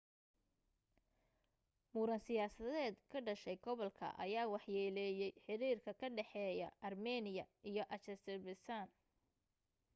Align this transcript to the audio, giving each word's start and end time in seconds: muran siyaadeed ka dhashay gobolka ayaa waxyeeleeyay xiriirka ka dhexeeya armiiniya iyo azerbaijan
muran 1.97 2.21
siyaadeed 2.27 2.95
ka 3.11 3.19
dhashay 3.25 3.57
gobolka 3.65 4.05
ayaa 4.25 4.51
waxyeeleeyay 4.53 5.31
xiriirka 5.45 5.91
ka 5.99 6.07
dhexeeya 6.15 6.67
armiiniya 6.87 7.45
iyo 7.69 7.83
azerbaijan 7.95 8.89